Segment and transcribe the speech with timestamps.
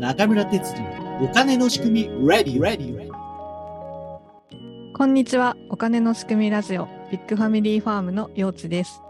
[0.00, 0.82] 中村哲次
[1.22, 3.10] お金の仕組み Ready Ready
[4.92, 5.56] こんにちは。
[5.68, 9.00] お金の仕組みラジオビッグファミリーファームのようちです。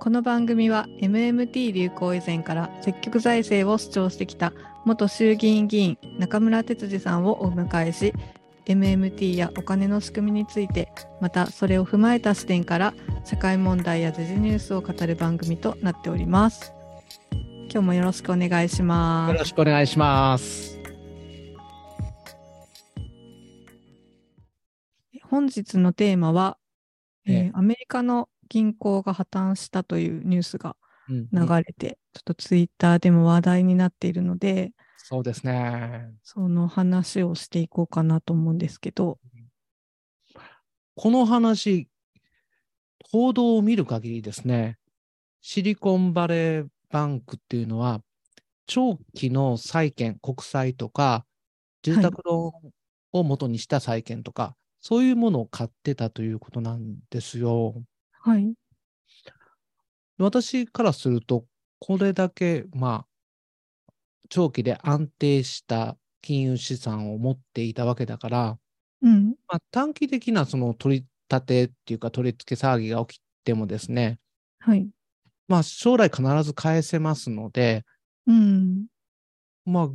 [0.00, 4.52] この番組は MMT 流行以前から積極財政を主張してきた
[4.84, 8.14] 元衆議院議員中村哲司さんをお迎えし
[8.66, 10.88] MMT やお金の仕組みについて
[11.20, 16.72] またそれを踏まえた視点から社会問題や時事ニュースを語る番組となっております。
[17.72, 19.44] 今日もよろしくお願いしますよろ。
[19.46, 20.78] しくお願いします。
[25.24, 26.58] 本日のテーマは、
[27.24, 30.76] えーええアメリカの銀行が破綻したというニュースが
[31.08, 34.72] うん流れて、ちょっとツイッターでも話題になっているので、
[35.04, 36.10] そうですね。
[36.22, 39.18] その話をしていこうかなと思うんですけど、
[40.94, 41.88] この話、
[43.10, 44.78] 報道を見る限りですね、
[45.40, 48.00] シリコンバレーバンクっていうのは、
[48.66, 51.26] 長期の債券、国債とか、
[51.82, 52.72] 住宅ローン
[53.12, 57.74] を元にした債券とか、そういうものを買ってたということなんですよ。
[58.12, 58.54] はい。
[60.18, 61.44] 私からすると、
[61.80, 63.11] これだけ、まあ、
[64.32, 68.58] 長期で安定した金融資産を持っていたわけだから、
[69.02, 69.34] うん。
[69.46, 74.20] まあ、短期的なその取り立てっていうか取り付け騒ぎが起きてもですね、
[74.58, 74.88] はい。
[75.48, 77.84] まあ将来必ず返せますので、
[78.26, 78.86] うん。
[79.66, 79.90] まあ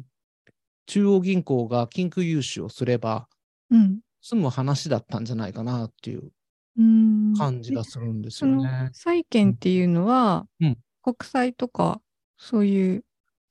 [0.86, 3.28] 中央銀行が緊急融資をすれば
[3.72, 4.02] うん。
[4.22, 6.32] 済む話だったんじゃないかなっていう
[6.78, 7.34] うん。
[7.34, 8.92] 感じがでするんですよね。
[8.94, 12.02] 債券っていうのは、うん国債とか、
[12.38, 13.04] そういう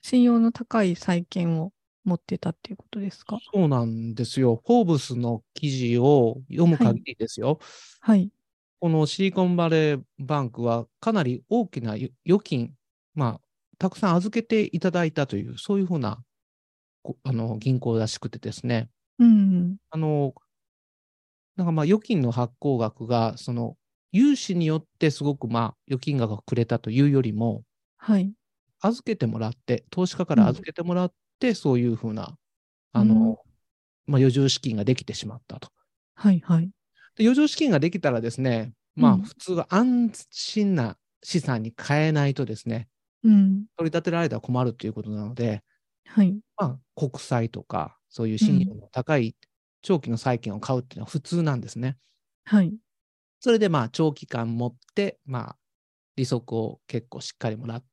[0.09, 1.73] 信用の高い債券を
[2.05, 3.41] 持ってたっていうことですか？
[3.53, 4.63] そうなんですよ。
[4.65, 7.59] フォーブスの記事を読む限りですよ。
[7.99, 8.31] はい。
[8.79, 12.73] このシリコンバレーバンクはかなり大きな預預金、
[13.17, 13.47] まあ、
[13.79, 16.23] たくさん預けていただいたという、そういうふうな
[17.03, 18.89] こあの銀行らしくてですね、
[19.19, 19.77] うん。
[19.91, 20.35] あの、
[21.57, 23.77] なんかまあ預金の発行額が、その
[24.13, 27.65] 融資によってすごくまあ預金額がくれたというよりも、
[27.97, 28.33] はい。
[28.87, 32.37] 預けてもらって、投資家から預けてもらって、そういうふうな、
[32.93, 33.37] あの、うん
[34.09, 35.71] まあ余剰資金ができてしまったと。
[36.15, 36.41] はい。
[36.41, 36.71] はい。
[37.17, 42.89] で余剰資金ができたらですね、まうんあ普通は安心な資産に変えないとですね、
[43.25, 43.67] うん。
[43.77, 45.63] 取り立てられたら困るということなので、
[46.07, 46.39] はい。
[46.57, 49.37] まあ国債とか、そういう信用の高い
[49.83, 51.97] 長期の債券を買うっていうのは普通なんですね。
[52.45, 52.77] はい。
[53.41, 55.57] それでまあ長期間持って、まあ
[56.17, 57.87] 利息を結構しっかりもらって、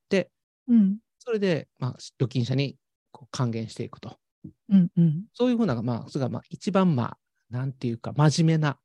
[0.67, 0.97] うん。
[1.19, 2.77] それでまあ預金者に
[3.11, 4.17] こう還元していくと。
[4.69, 4.87] うん。
[4.97, 5.23] うん。
[5.33, 7.17] そういうふうな、まあ、それがまあ一番まあ、
[7.49, 8.79] なんていうか、真面目な、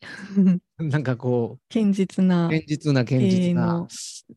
[0.78, 3.88] なんかこ堅実なう、現実な、現経営実なの、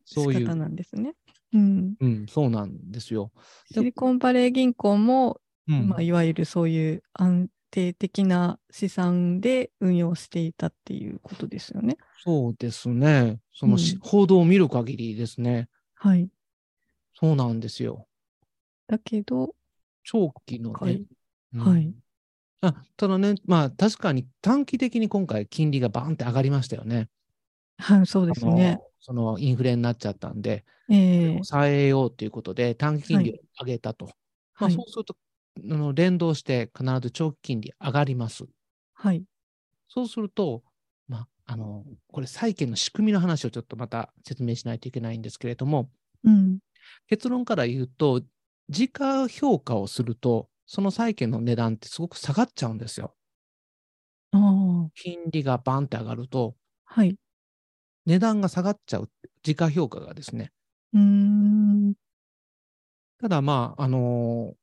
[0.04, 1.14] そういう、なんですね。
[1.52, 1.94] うん。
[2.00, 3.32] うん、そうなんですよ。
[3.72, 11.96] シリコンバレー銀行も、うんまあ、いわゆるそういう安定的な資産で運用していたっていうことですよね。
[12.24, 13.40] そうですね。
[13.52, 15.68] そのし、うん報道を見る限りですね。
[15.94, 16.28] はい。
[17.22, 18.08] そうなんですよ。
[18.88, 19.54] だけど、
[20.02, 20.76] 長期のね。
[20.80, 21.06] はい
[21.54, 21.94] うんはい
[22.64, 27.08] あただね、まあ確かに短期的に今回金利がバーンって上がりましたよね。
[27.76, 28.78] はい、そうですね。
[29.00, 34.06] そのインフレになっちゃったんで、ええ抑えようということで短期金利を上げたと。
[34.06, 34.12] ま
[34.60, 35.16] あ、はいそうすると、
[35.56, 38.44] あの連動して必ず長期金利上がります。
[38.94, 39.24] はい。
[39.88, 40.62] そうすると、
[41.08, 45.90] まあ、あの、これ債券の仕組みの話をちょっとまた説明しないといけないんですけれども、
[46.22, 46.58] うん。
[47.06, 48.22] 結論から言うと、
[48.68, 53.14] 時価評価をすると、その債券の値段ってすごく下がっちゃうんですよ。
[54.94, 57.16] 金利がバンって上がると、はい。
[58.06, 59.10] 値段が下がっちゃう。
[59.42, 60.52] 時価評価がですね。
[60.92, 61.94] うーん。
[63.18, 64.54] ただまあ、あの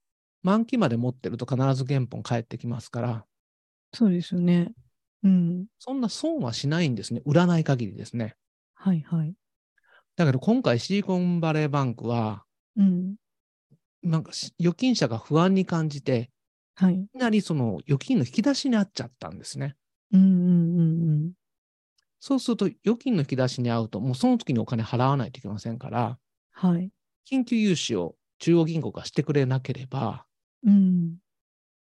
[0.43, 3.25] 満期まで持ってると必ず原本返ってきますから、
[3.93, 4.71] そうですよね。
[5.23, 5.65] うん。
[5.79, 7.21] そんな損はしないんですね。
[7.25, 8.35] 売らない限りですね。
[8.73, 9.35] はい、はい。
[10.25, 12.43] だけど今回シリコンバレーバンクは、
[12.75, 13.15] うん。
[14.03, 16.29] なんかし預金者が不安に感じて、
[16.75, 16.95] はい。
[16.95, 19.75] いきなりその預金の引き出しにあっちゃったんですね。
[20.11, 20.83] うん、うん、う
[21.27, 21.31] ん、
[22.19, 26.17] そうすると預金の引き出しに合うと、もうその時にお金払わないといけませんから、
[26.63, 26.69] うん。
[26.71, 26.91] はい。
[27.29, 30.25] 緊急融資を中央銀行がしてくれなければ、
[30.65, 31.15] うん。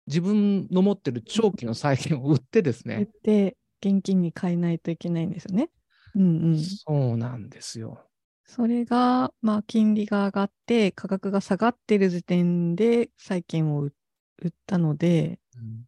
[0.06, 5.70] 自分の持ってる長期の債券を売ってですね、で、現金に変えないといけないんですよね。
[6.14, 6.58] うんうん。
[6.58, 8.00] そうなんですよ。
[8.44, 13.94] それが、まあ、金利が上がって、価格が下がってる時点で債券を売
[14.42, 15.84] 売ったので、うん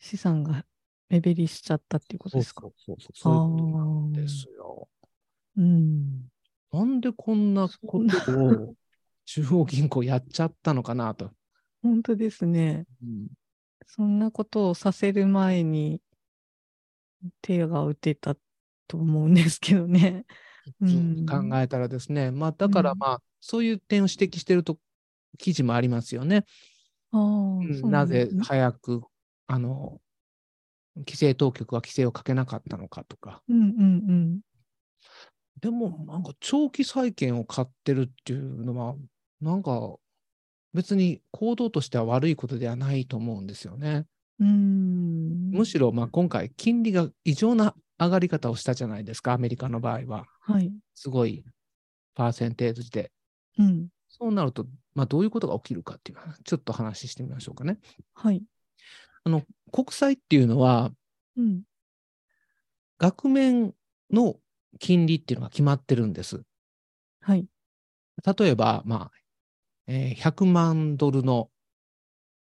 [0.00, 0.64] 資産が
[1.08, 2.62] 目減りしちゃったっていうことそうですか？
[2.62, 4.88] そうそうそう、そうなんですよ。
[5.56, 6.28] うん。
[6.72, 8.74] なんでこんなことを
[9.26, 11.32] 中央銀行やっちゃったのかなと。
[11.82, 12.86] 本当ですね。
[13.02, 13.26] うん
[13.86, 16.00] そんなことをさせる前に
[17.42, 18.36] 手が打てた
[18.86, 20.26] と思うんですけどね。
[20.80, 24.78] うん考えたらですね、まあ、だからうんまあ、そういう点を指摘していると
[25.38, 26.44] 記事もありますよね。
[27.12, 29.02] うんなんぜ早く
[29.46, 30.00] あの
[30.98, 33.42] 規制当局は規制をかけなかったのかとか。
[33.48, 34.40] うんうんうん。
[35.60, 38.94] でも、なんか長期債券を買ってるっていうのは、
[39.40, 39.96] なんか
[40.74, 44.06] 別に行動としては悪いことではないと思うんですよね。
[44.38, 45.50] うーん。
[45.50, 50.26] むしろまあ今回、金利が異常な上がり方をしたじゃないですか、アメリカの場合は。
[50.52, 50.72] はい。
[50.94, 51.44] すごい
[52.14, 53.12] パーセンテージで。
[53.58, 53.88] うん。
[54.08, 57.78] そうなると、まあ、どういうことが起きるかっていうのは、ちょっと話してみましょうかね。
[58.14, 58.42] はい。
[59.24, 59.42] あの
[59.72, 60.90] 国債っていうのは、
[61.36, 61.62] うん。
[62.98, 63.74] 額面
[64.10, 64.36] の
[64.78, 66.42] 金利っていうのが決まってるんです。
[67.20, 67.46] はい。
[68.38, 69.18] 例えば、まあ
[69.86, 71.50] えー100万ドルの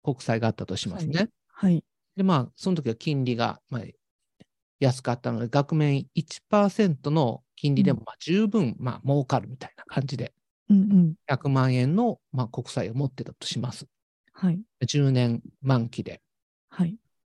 [0.02, 1.28] 国債があったとしますね。
[1.48, 1.82] はい。
[2.16, 3.82] で、まあ、その時は金利が、まあ、
[4.78, 10.32] 安かったので、額面1%の金利でもまあ十分、まあ、儲かるみたいな感じで、
[10.70, 11.14] うんうん。
[11.26, 13.86] 100万円の、まあ、国債を持ってたとします。
[14.32, 14.60] はい。
[14.82, 16.20] 10年満期で。
[16.68, 16.96] はい。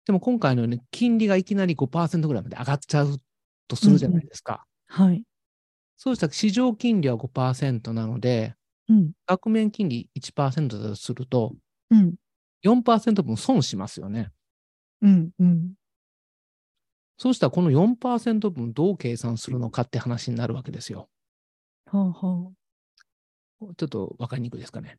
[0.06, 3.20] でも今回のように金利がいきなり5%ぐらいまで上がっちゃう
[3.68, 4.64] とするじゃないですか。
[4.86, 5.24] はい。
[5.96, 8.54] そうしたら市場金利は5%なので、
[8.88, 9.12] うん。
[9.26, 11.52] 額面金利1%だとすると、
[11.90, 12.14] うん。
[12.62, 14.30] 4%分損しますよね。
[15.02, 15.30] うん。
[15.38, 15.72] うん。
[17.18, 21.08] そうしたらこの4%分どう計算するのかって話になるわけですよ。
[21.86, 23.74] はあはあ。
[23.76, 24.98] ちょっとわかりにくいですかね。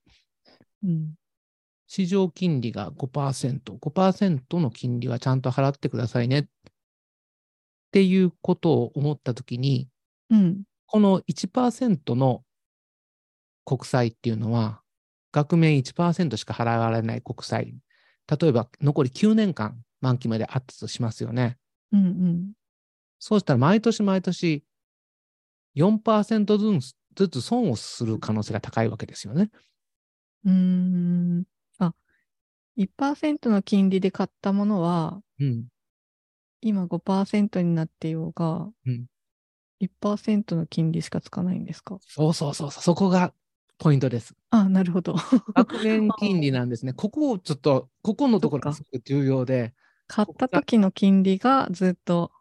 [0.84, 1.14] うん。
[1.88, 6.46] 市場金利が5%、5%の金利はちゃんと払ってくださいねっ
[7.92, 9.88] ていうことを思ったときに、
[10.30, 10.64] うん。
[10.88, 12.44] この1%の
[13.64, 14.82] 国債っていうのは、
[15.32, 17.76] 額面1%しか払われない国債。
[18.40, 21.58] 例えば残り9年間満期まであったとしますよね。
[21.92, 22.54] うんうん。
[23.20, 24.64] そうしたら毎年毎年
[25.76, 29.50] 4%ずつずつ損をする可能性が高いわけですよね。
[30.46, 31.46] うーん。
[31.80, 31.94] あ、
[32.76, 35.68] 1%の金利で買ったものは、うん。
[36.62, 39.08] 今5%になってようが、うん
[39.82, 42.00] 1%の金利しかつかないんですか？
[42.10, 43.34] そうそうそうそこが
[43.78, 44.34] ポイントです。
[44.52, 45.16] あ、なるほど。
[45.56, 46.94] 額面金利なんですね。
[46.94, 49.74] ここをちょっと、ここのところがすごく重要で、
[50.08, 52.32] 買った時の金利がずっと、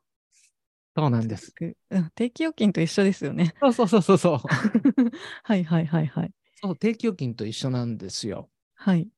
[0.96, 1.54] そうなんです。
[1.90, 3.54] うん定期預金と一緒ですよね。
[3.60, 4.38] そうそうそうそうそう。
[5.44, 6.32] はいはいはいはい。
[6.62, 8.48] そう、定期預金と一緒なんですよ。
[8.74, 9.08] はい。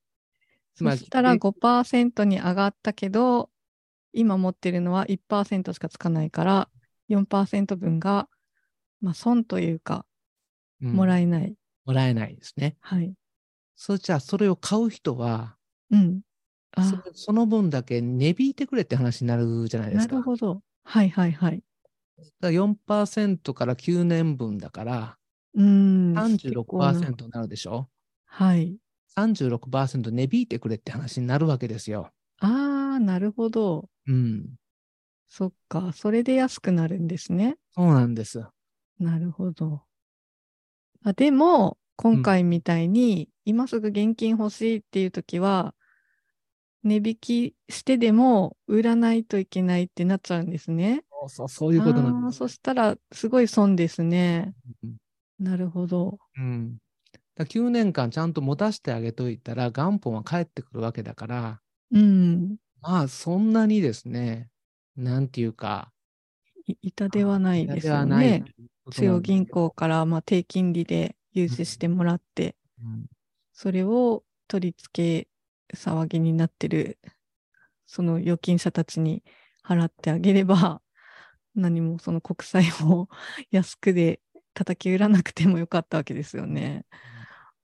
[0.75, 3.50] そまあしたらで5%に上がったけど、
[4.12, 6.69] 今持ってるのは1%しかつかないから、
[7.09, 8.29] 4%分が、
[9.00, 10.06] まあ、損というか、
[10.83, 11.55] うんもらえない。
[11.85, 12.77] もらえないですね。
[12.81, 13.15] はい。
[13.77, 15.56] そうじゃあ、それを買う人は、
[15.91, 16.21] うん。
[17.14, 20.16] その分だけ値引いてくれって話になるじゃないでなすか。
[20.16, 20.62] るほど。
[20.84, 21.62] はいはいはい。
[22.19, 25.19] だから4%から9年分だから、
[25.54, 26.14] うーん。
[26.38, 27.88] 結構な36%になるでしょ？
[28.26, 28.76] はい。
[29.16, 32.10] 36%値引いてくれって話になるわけですよ。
[32.40, 33.88] ああ、なるほど。
[34.06, 34.56] うん。
[35.26, 35.92] そっか。
[35.92, 37.56] それで安くなるんですね。
[37.75, 38.44] そうなんです。
[38.98, 39.82] なるほど。
[41.04, 45.75] あでも、今回みたいに、今すぐ現金欲しいっていう時は、
[46.85, 51.04] 値引きしてでも売らないといけないってなっちゃうんですね。
[51.11, 52.38] そうそう、そういうことなんです。
[52.38, 54.54] そしたら、すごい損ですね。
[54.82, 54.97] うん
[55.38, 56.18] なるほど。
[56.37, 56.78] うん。
[57.37, 61.61] だから9年間ちゃんと持たせてあげといたら、元本は返ってくるわけだから、
[61.92, 62.56] うん。
[62.80, 64.49] まあ、そんなにですね、
[64.97, 65.92] なんていうか、
[66.66, 68.44] い痛手はないですよね。
[68.90, 73.06] 中央銀行からまあ低金利で融資してもらって、うん
[73.61, 75.28] それを取り付け
[75.75, 76.98] 騒ぎになってる、
[77.87, 79.25] その預金者たちに
[79.64, 80.82] 払ってあげれば、
[81.54, 83.08] 何もその国債を
[83.50, 84.20] 安くで
[84.54, 86.87] 叩き売らなくてもよかったわけですよね。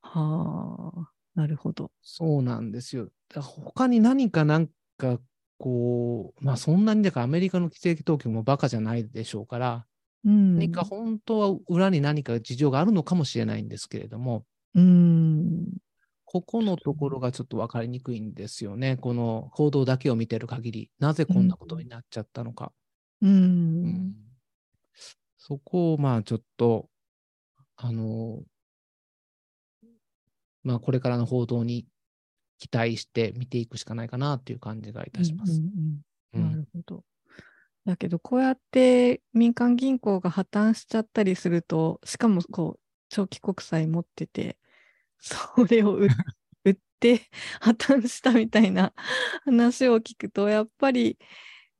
[0.02, 1.90] はあ、なるほど。
[2.02, 3.08] そうなんですよ。
[3.34, 5.20] 他に何かなんか、
[5.58, 9.86] こう、まあそんなにだからアメリカの規制当局もバカじゃないでしょうから、
[10.24, 10.56] うん。
[10.56, 14.44] 何か本当は裏に何か事情があるのかもしれないんですけれども、
[14.74, 15.83] うん。
[16.34, 18.96] ここのところがちょっと分かりにくいんですよね。
[18.96, 22.72] この報道だけを見てる限り、なぜこんなことになっちゃったのか。
[23.22, 23.28] う。
[23.28, 24.14] うんん
[25.38, 26.88] そこをまあちょっと、
[27.76, 28.42] あの、
[30.64, 31.86] まあこれからの報道に
[32.58, 35.62] 期待して見ていくしかないかなっていう感じがいたします。
[36.32, 37.04] うんなるほど。
[37.84, 44.58] だけど、こうやって民間銀行が破綻しちゃったりすると、しかもこう、長期国債持ってて、
[45.24, 46.08] それを売
[46.64, 48.92] 売って破綻したみたいな
[49.44, 51.18] 話を聞くと、やっぱり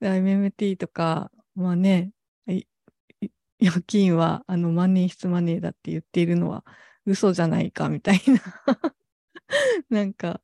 [0.01, 2.13] MMT とか、まあね、
[3.61, 6.65] 預金はあの万年筆マネーだって言っているのは
[7.07, 8.95] 嘘じゃないかみたいな
[9.89, 10.41] なんか、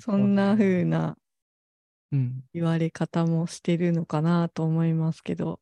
[0.00, 1.16] そんな風な
[2.12, 2.44] うん。
[2.52, 5.60] 言われ方もしてるのかなと思いますけど。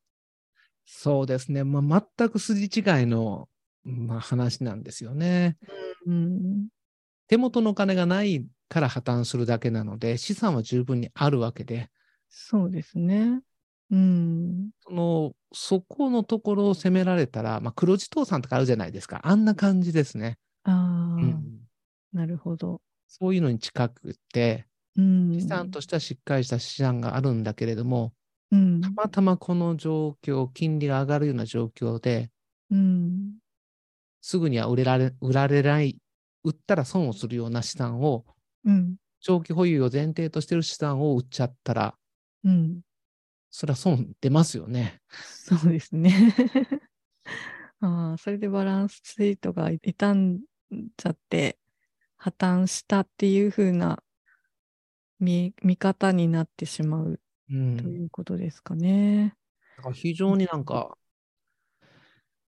[0.87, 1.65] そうですね。
[1.65, 3.49] まあ、全く筋違いの、
[3.85, 5.59] まあ、話なんですよね。
[6.07, 6.69] うん、
[7.29, 11.91] 手元のお金がないから破綻するだけなので、資産は十分にあるわけで、
[12.29, 13.41] そうですね。
[13.91, 14.71] うん。
[14.87, 19.21] その、そこのところを責められたら、まあ、黒字倒産とかあるじゃないですか。
[19.23, 20.39] あんな感じですね。
[20.65, 21.59] ああ、うん
[22.13, 22.81] なるほど。
[23.07, 24.67] そういうのに近くって、
[24.97, 25.41] うん。
[25.41, 28.13] 資産としてはしっかりした資産があるんだけれども、
[28.51, 28.81] うん。
[28.81, 32.31] たまたまこの状況、金利が上がるような状況で、
[32.71, 33.35] うん。
[34.21, 35.97] すぐには売れられ、売られない、
[36.45, 38.25] 売ったら損をするような資産を、
[38.65, 38.97] うん。
[39.21, 41.95] 長期保有を前提としている資産を売っちゃったら、
[42.45, 42.83] うん。
[43.51, 45.01] それは損出ますよね。
[45.11, 46.13] そうですね。
[47.81, 50.41] ああ、それでバランスシートが傷ん
[50.71, 51.59] じゃって、
[52.17, 54.03] 破綻したっていう風な
[55.21, 57.93] 見見方になってしまううとん。
[57.93, 59.35] いうことですかね。
[59.77, 60.97] だから非常になんか、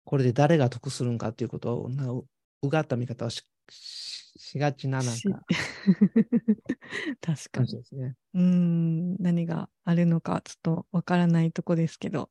[0.04, 2.24] これで誰が得するんかっていうことを、
[2.62, 5.44] うがった見方をしししがちななんしか
[7.20, 7.72] 確かに。
[7.72, 8.16] ですね。
[8.34, 12.30] うーん、何があるのかちょっとわからないとこですけど、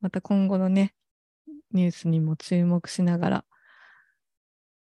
[0.00, 0.94] また今後のね、
[1.72, 3.44] ニュースにも注目しながら、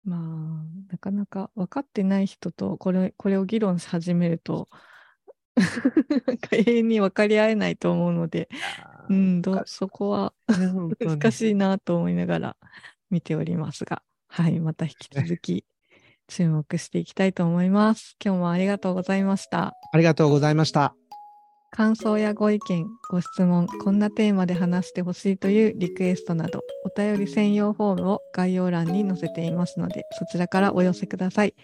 [0.04, 4.68] まあ、なかなか分かってない人とこれこれを議論し始めると、
[6.26, 8.48] なんか永遠に分かり合えないと思うので、
[9.08, 10.34] うん、どうそこは
[11.00, 12.56] 難しいなと思いながら
[13.10, 14.02] 見ておりますが、
[14.36, 15.64] はい、また引き続き
[16.26, 18.16] 注目していきたいと思います。
[18.20, 19.74] 今日もありがとうございました。
[19.92, 20.96] ありがとうございました。
[21.70, 31.54] 感想やご意見、ご質問、こんなテーマで話してほしいというリクエストなど、お便り専用フォームを概要欄に載せていますので、そちらからお寄せください。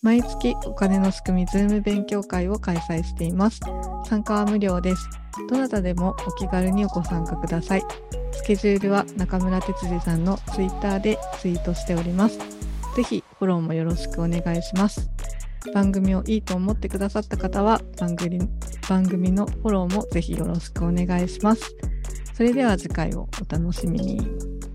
[0.00, 3.58] 毎月お金の仕組み Zoom 勉強会を開催しています。
[4.04, 5.08] 参加は無料です。
[5.50, 7.82] どなたでもお気軽にご参加ください。
[8.30, 12.38] スケジュールは中村哲司さんのツイッターでツイートしております。
[12.94, 15.10] ぜひフォローもよろしくお願いします。
[15.74, 18.38] 番組をいいと思ってくださった方は番組
[18.88, 21.74] 番組のフォローもぜひよろしくお願いします。
[22.34, 24.67] それでは次回をお楽しみに。